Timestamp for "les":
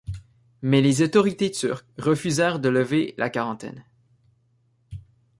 0.81-1.03